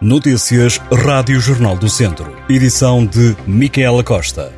[0.00, 2.36] Notícias Rádio Jornal do Centro.
[2.48, 4.52] Edição de Micaela Costa.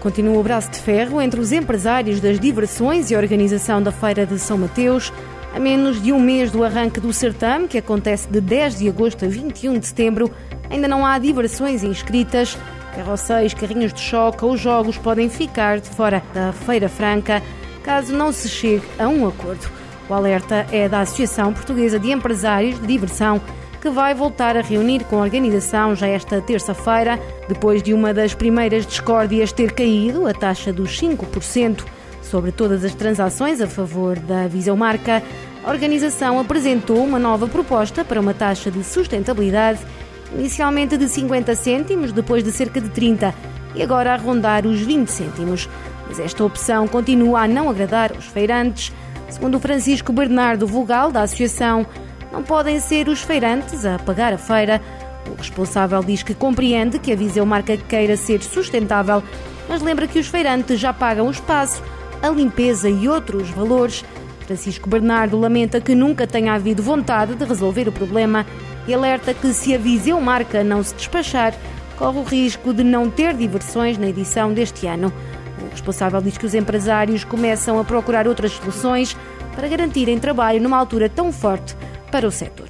[0.00, 4.24] Continua o braço de ferro entre os empresários das diversões e a organização da Feira
[4.24, 5.12] de São Mateus.
[5.54, 9.26] A menos de um mês do arranque do certame, que acontece de 10 de agosto
[9.26, 10.30] a 21 de setembro,
[10.70, 12.56] ainda não há diversões inscritas.
[12.94, 17.42] Carroceiros, carrinhos de choque ou jogos podem ficar de fora da Feira Franca
[17.82, 19.68] caso não se chegue a um acordo.
[20.08, 23.40] O alerta é da Associação Portuguesa de Empresários de Diversão,
[23.80, 27.18] que vai voltar a reunir com a organização já esta terça-feira,
[27.48, 31.84] depois de uma das primeiras discórdias ter caído, a taxa dos 5%
[32.22, 35.22] sobre todas as transações a favor da Visão Marca.
[35.64, 39.80] A organização apresentou uma nova proposta para uma taxa de sustentabilidade
[40.34, 43.34] inicialmente de 50 cêntimos, depois de cerca de 30
[43.74, 45.68] e agora a rondar os 20 cêntimos.
[46.06, 48.92] Mas esta opção continua a não agradar os feirantes.
[49.28, 51.86] Segundo Francisco Bernardo Vogal, da Associação,
[52.30, 54.80] não podem ser os feirantes a pagar a feira.
[55.30, 59.22] O responsável diz que compreende que a Viseu marca queira ser sustentável,
[59.68, 61.82] mas lembra que os feirantes já pagam o espaço,
[62.20, 64.04] a limpeza e outros valores.
[64.42, 68.44] Francisco Bernardo lamenta que nunca tenha havido vontade de resolver o problema
[68.86, 71.54] e alerta que se a Viseu Marca não se despachar,
[71.96, 75.12] corre o risco de não ter diversões na edição deste ano.
[75.60, 79.16] O responsável diz que os empresários começam a procurar outras soluções
[79.54, 81.76] para garantirem trabalho numa altura tão forte
[82.10, 82.68] para o setor.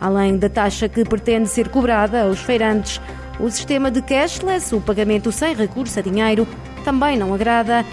[0.00, 3.00] Além da taxa que pretende ser cobrada aos feirantes,
[3.40, 6.46] o sistema de cashless, o pagamento sem recurso a dinheiro,
[6.84, 7.84] também não agrada.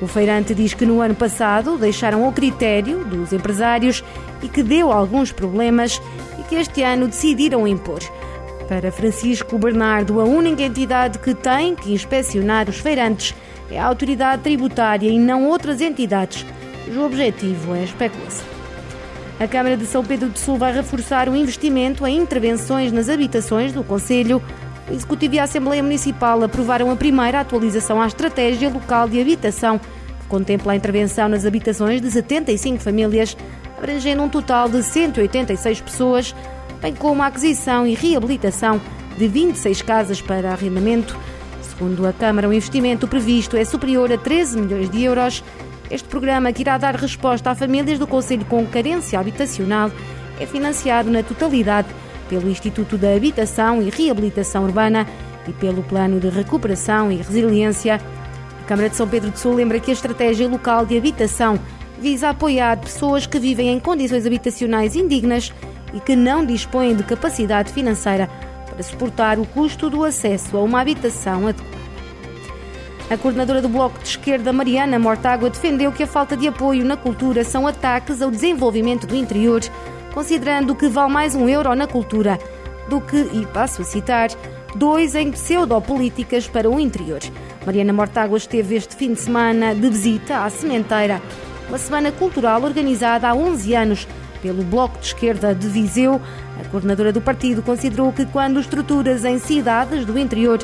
[0.00, 4.02] O feirante diz que no ano passado deixaram ao critério dos empresários
[4.42, 6.00] e que deu alguns problemas
[6.38, 8.00] e que este ano decidiram impor.
[8.66, 13.34] Para Francisco Bernardo, a única entidade que tem que inspecionar os feirantes
[13.70, 16.46] é a autoridade tributária e não outras entidades,
[16.84, 18.46] cujo objetivo é especulação.
[19.38, 23.72] A Câmara de São Pedro do Sul vai reforçar o investimento em intervenções nas habitações
[23.72, 24.42] do Conselho.
[24.90, 29.78] O Executivo e a Assembleia Municipal aprovaram a primeira atualização à Estratégia Local de Habitação,
[29.78, 33.36] que contempla a intervenção nas habitações de 75 famílias,
[33.78, 36.34] abrangendo um total de 186 pessoas,
[36.82, 38.80] bem como a aquisição e reabilitação
[39.16, 41.16] de 26 casas para arrendamento.
[41.62, 45.44] Segundo a Câmara, o investimento previsto é superior a 13 milhões de euros.
[45.88, 49.88] Este programa, que irá dar resposta a famílias do Conselho com carência habitacional,
[50.40, 51.88] é financiado na totalidade
[52.30, 55.04] pelo Instituto da Habitação e Reabilitação Urbana
[55.48, 58.00] e pelo Plano de Recuperação e Resiliência.
[58.62, 61.58] A Câmara de São Pedro do Sul lembra que a estratégia local de habitação
[62.00, 65.52] visa apoiar pessoas que vivem em condições habitacionais indignas
[65.92, 68.30] e que não dispõem de capacidade financeira
[68.70, 71.80] para suportar o custo do acesso a uma habitação adequada.
[73.10, 76.96] A coordenadora do Bloco de Esquerda, Mariana Mortágua, defendeu que a falta de apoio na
[76.96, 79.60] cultura são ataques ao desenvolvimento do interior,
[80.12, 82.38] considerando que vale mais um euro na cultura
[82.88, 84.28] do que, e passo a citar,
[84.74, 87.20] dois em pseudopolíticas para o interior.
[87.64, 91.20] Mariana Mortágua esteve este fim de semana de visita à Sementeira,
[91.68, 94.08] uma semana cultural organizada há 11 anos
[94.42, 96.20] pelo Bloco de Esquerda de Viseu.
[96.60, 100.58] A coordenadora do partido considerou que quando estruturas em cidades do interior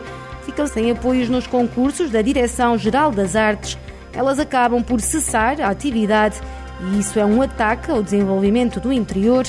[0.44, 3.78] ficam sem apoios nos concursos da Direção-Geral das Artes,
[4.12, 6.40] elas acabam por cessar a atividade
[6.80, 9.46] e isso é um ataque ao desenvolvimento do interior.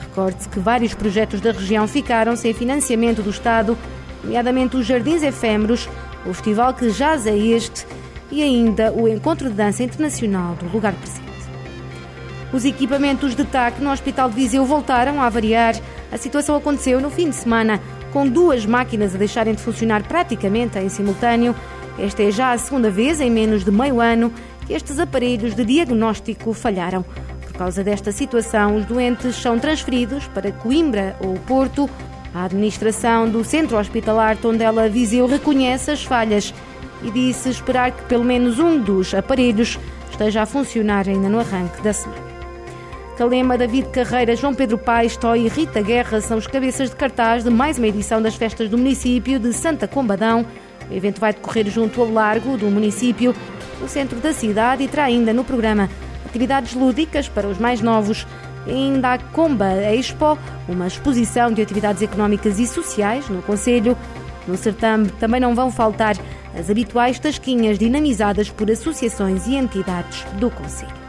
[0.00, 3.76] Recorde-se que vários projetos da região ficaram sem financiamento do Estado,
[4.24, 5.88] nomeadamente os Jardins Efêmeros,
[6.26, 7.86] o festival que jaz é este
[8.30, 11.30] e ainda o Encontro de Dança Internacional do Lugar Presente.
[12.52, 15.76] Os equipamentos de TAC no Hospital de Viseu voltaram a variar.
[16.10, 17.80] A situação aconteceu no fim de semana
[18.12, 21.54] com duas máquinas a deixarem de funcionar praticamente em simultâneo.
[21.96, 24.32] Esta é já a segunda vez em menos de meio ano
[24.72, 27.04] estes aparelhos de diagnóstico falharam.
[27.42, 31.88] Por causa desta situação, os doentes são transferidos para Coimbra ou Porto.
[32.34, 36.54] A administração do centro hospitalar Tondela Viseu reconhece as falhas
[37.02, 39.78] e disse esperar que pelo menos um dos aparelhos
[40.10, 42.30] esteja a funcionar ainda no arranque da semana.
[43.20, 47.44] Calema, David Carreira, João Pedro Paes, Toy e Rita Guerra são os cabeças de cartaz
[47.44, 50.46] de mais uma edição das festas do município de Santa Combadão.
[50.90, 53.34] O evento vai decorrer junto ao largo do município,
[53.80, 55.88] no centro da cidade, e terá ainda no programa
[56.26, 58.26] atividades lúdicas para os mais novos.
[58.66, 60.38] E ainda a Comba Expo,
[60.68, 63.96] uma exposição de atividades económicas e sociais no Conselho.
[64.46, 66.16] No certame também não vão faltar
[66.58, 71.00] as habituais tasquinhas dinamizadas por associações e entidades do Conselho.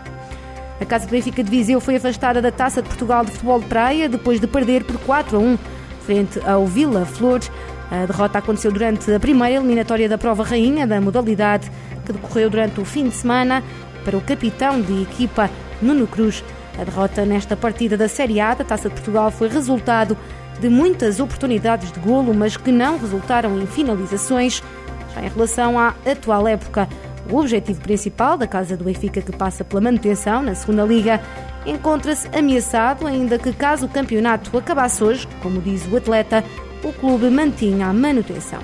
[0.79, 4.09] A Casa Benfica de Viseu foi afastada da Taça de Portugal de Futebol de Praia
[4.09, 5.57] depois de perder por 4 a 1
[6.01, 7.51] frente ao Vila Flores.
[7.91, 11.69] A derrota aconteceu durante a primeira eliminatória da prova rainha da modalidade,
[12.05, 13.61] que decorreu durante o fim de semana.
[14.03, 15.47] para o capitão de equipa,
[15.79, 16.43] Nuno Cruz.
[16.79, 20.17] A derrota nesta partida da Série A da Taça de Portugal foi resultado
[20.59, 24.63] de muitas oportunidades de golo, mas que não resultaram em finalizações.
[25.13, 26.89] Já em relação à atual época,
[27.29, 31.21] o objetivo principal da Casa do Benfica, que passa pela manutenção na segunda Liga,
[31.65, 36.43] encontra-se ameaçado, ainda que caso o campeonato acabasse hoje, como diz o atleta,
[36.83, 38.59] o clube mantinha a manutenção.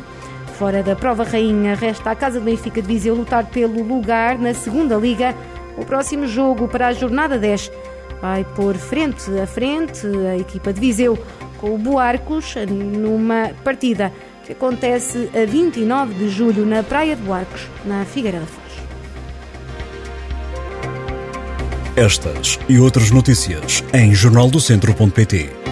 [0.58, 4.54] Fora da prova rainha, resta a Casa do Benfica de Viseu lutar pelo lugar na
[4.54, 5.36] segunda Liga.
[5.78, 7.72] O próximo jogo para a jornada 10
[8.22, 11.18] vai pôr frente a frente a equipa de Viseu
[11.60, 14.12] com o Boarcos numa partida
[14.46, 18.68] que acontece a 29 de julho na Praia de Boarcos, na Figueira da Foz.
[21.96, 25.67] Estas e outras notícias em jornaldocentro.pt